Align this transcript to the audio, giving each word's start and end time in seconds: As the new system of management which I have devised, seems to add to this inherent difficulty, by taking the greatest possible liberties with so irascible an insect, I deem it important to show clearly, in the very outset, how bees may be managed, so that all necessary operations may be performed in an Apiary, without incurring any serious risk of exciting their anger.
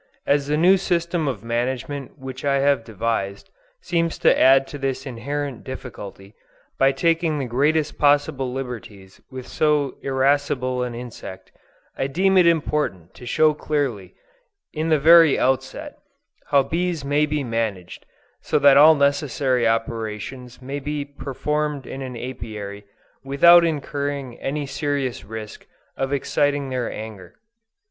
As 0.25 0.47
the 0.47 0.57
new 0.57 0.77
system 0.77 1.27
of 1.27 1.43
management 1.43 2.17
which 2.17 2.43
I 2.43 2.55
have 2.57 2.83
devised, 2.83 3.51
seems 3.81 4.17
to 4.25 4.35
add 4.35 4.65
to 4.69 4.79
this 4.79 5.05
inherent 5.05 5.63
difficulty, 5.63 6.33
by 6.79 6.91
taking 6.91 7.37
the 7.37 7.45
greatest 7.45 7.99
possible 7.99 8.51
liberties 8.51 9.21
with 9.29 9.45
so 9.47 9.97
irascible 10.01 10.81
an 10.81 10.95
insect, 10.95 11.51
I 11.99 12.07
deem 12.07 12.35
it 12.39 12.47
important 12.47 13.13
to 13.13 13.27
show 13.27 13.53
clearly, 13.53 14.15
in 14.73 14.89
the 14.89 14.97
very 14.97 15.37
outset, 15.37 15.99
how 16.47 16.63
bees 16.63 17.05
may 17.05 17.27
be 17.27 17.43
managed, 17.43 18.07
so 18.41 18.57
that 18.57 18.77
all 18.77 18.95
necessary 18.95 19.67
operations 19.67 20.63
may 20.63 20.79
be 20.79 21.05
performed 21.05 21.85
in 21.85 22.01
an 22.01 22.17
Apiary, 22.17 22.85
without 23.23 23.63
incurring 23.63 24.39
any 24.39 24.65
serious 24.65 25.23
risk 25.23 25.67
of 25.95 26.11
exciting 26.11 26.69
their 26.71 26.91
anger. 26.91 27.35